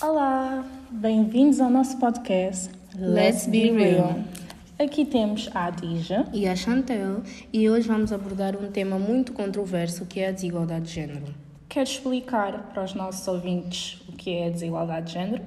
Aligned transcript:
Olá, 0.00 0.64
bem-vindos 0.92 1.60
ao 1.60 1.68
nosso 1.68 1.98
podcast 1.98 2.70
Let's 2.96 3.48
Be 3.48 3.72
Real. 3.72 4.14
Aqui 4.78 5.04
temos 5.04 5.50
a 5.52 5.64
Adija 5.64 6.24
e 6.32 6.46
a 6.46 6.54
Chantel 6.54 7.24
e 7.52 7.68
hoje 7.68 7.88
vamos 7.88 8.12
abordar 8.12 8.54
um 8.54 8.70
tema 8.70 8.96
muito 8.96 9.32
controverso 9.32 10.06
que 10.06 10.20
é 10.20 10.28
a 10.28 10.30
desigualdade 10.30 10.84
de 10.84 10.92
género. 10.92 11.34
Queres 11.68 11.90
explicar 11.90 12.70
para 12.72 12.84
os 12.84 12.94
nossos 12.94 13.26
ouvintes 13.26 14.00
o 14.08 14.12
que 14.12 14.30
é 14.30 14.46
a 14.46 14.50
desigualdade 14.50 15.06
de 15.06 15.12
género? 15.14 15.42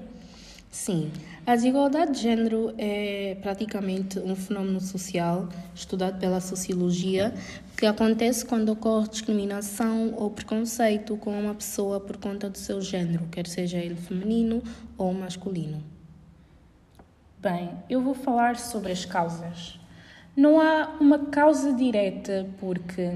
Sim, 0.71 1.11
a 1.45 1.53
desigualdade 1.53 2.13
de 2.13 2.19
género 2.19 2.73
é 2.77 3.37
praticamente 3.41 4.17
um 4.19 4.37
fenómeno 4.37 4.79
social 4.79 5.49
estudado 5.75 6.17
pela 6.17 6.39
sociologia 6.39 7.33
que 7.75 7.85
acontece 7.85 8.45
quando 8.45 8.69
ocorre 8.69 9.09
discriminação 9.09 10.13
ou 10.15 10.31
preconceito 10.31 11.17
com 11.17 11.37
uma 11.37 11.53
pessoa 11.53 11.99
por 11.99 12.15
conta 12.15 12.49
do 12.49 12.57
seu 12.57 12.79
género, 12.79 13.27
quer 13.29 13.47
seja 13.47 13.79
ele 13.79 13.95
feminino 13.95 14.63
ou 14.97 15.13
masculino. 15.13 15.83
Bem, 17.37 17.71
eu 17.89 17.99
vou 18.01 18.13
falar 18.13 18.55
sobre 18.55 18.93
as 18.93 19.03
causas. 19.03 19.77
Não 20.37 20.61
há 20.61 20.95
uma 21.01 21.19
causa 21.25 21.73
direta 21.73 22.47
porque 22.61 23.11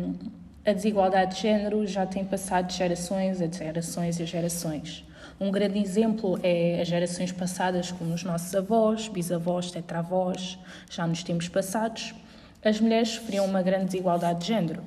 a 0.65 0.73
desigualdade 0.73 1.35
de 1.35 1.41
género 1.43 1.85
já 1.85 2.07
tem 2.07 2.25
passado 2.25 2.67
de 2.67 2.75
gerações 2.75 3.39
a 3.39 3.45
gerações 3.45 4.19
a 4.19 4.25
gerações. 4.25 5.05
Um 5.39 5.51
grande 5.51 5.77
exemplo 5.77 6.39
é 6.41 6.81
as 6.81 6.87
gerações 6.87 7.31
passadas, 7.31 7.91
como 7.91 8.13
os 8.13 8.23
nossos 8.23 8.55
avós, 8.55 9.07
bisavós, 9.07 9.69
tetravós, 9.69 10.57
já 10.89 11.05
nos 11.05 11.23
tempos 11.23 11.47
passados. 11.49 12.15
As 12.63 12.79
mulheres 12.79 13.09
sofriam 13.09 13.45
uma 13.45 13.61
grande 13.61 13.85
desigualdade 13.85 14.39
de 14.39 14.47
género, 14.47 14.81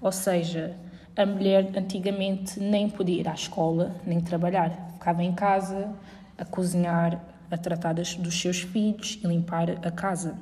ou 0.00 0.10
seja, 0.10 0.74
a 1.16 1.24
mulher 1.24 1.70
antigamente 1.76 2.58
nem 2.58 2.88
podia 2.88 3.20
ir 3.20 3.28
à 3.28 3.34
escola, 3.34 3.94
nem 4.04 4.20
trabalhar. 4.20 4.90
Ficava 4.94 5.22
em 5.22 5.32
casa 5.32 5.92
a 6.36 6.44
cozinhar, 6.44 7.22
a 7.50 7.56
tratar 7.56 7.94
dos 7.94 8.40
seus 8.40 8.62
filhos 8.62 9.20
e 9.22 9.26
limpar 9.28 9.70
a 9.70 9.90
casa. 9.90 10.34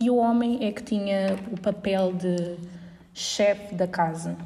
E 0.00 0.10
o 0.10 0.16
homem 0.16 0.64
é 0.64 0.72
que 0.72 0.82
tinha 0.82 1.36
o 1.52 1.60
papel 1.60 2.12
de 2.12 2.56
chefe 3.14 3.76
da 3.76 3.86
casa. 3.86 4.36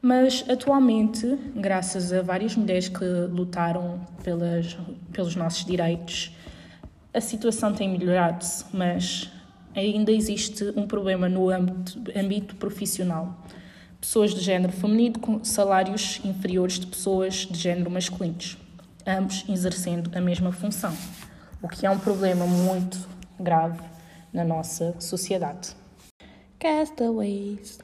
Mas 0.00 0.44
atualmente, 0.48 1.26
graças 1.54 2.12
a 2.12 2.22
várias 2.22 2.56
mulheres 2.56 2.88
que 2.88 3.04
lutaram 3.04 4.00
pelas, 4.24 4.76
pelos 5.12 5.36
nossos 5.36 5.64
direitos, 5.64 6.34
a 7.12 7.20
situação 7.20 7.74
tem 7.74 7.88
melhorado, 7.88 8.44
mas 8.72 9.30
ainda 9.74 10.10
existe 10.10 10.72
um 10.76 10.86
problema 10.86 11.28
no 11.28 11.50
âmbito, 11.50 12.00
âmbito 12.16 12.56
profissional. 12.56 13.44
Pessoas 14.00 14.34
de 14.34 14.40
género 14.40 14.72
feminino 14.72 15.18
com 15.18 15.42
salários 15.44 16.20
inferiores 16.24 16.78
de 16.78 16.86
pessoas 16.86 17.46
de 17.50 17.58
género 17.58 17.90
masculino, 17.90 18.36
ambos 19.06 19.44
exercendo 19.48 20.10
a 20.16 20.20
mesma 20.20 20.52
função, 20.52 20.94
o 21.62 21.68
que 21.68 21.84
é 21.84 21.90
um 21.90 21.98
problema 21.98 22.46
muito 22.46 22.98
grave 23.40 23.80
na 24.32 24.44
nossa 24.44 24.94
sociedade. 25.00 25.74
Castaways. 26.66 27.78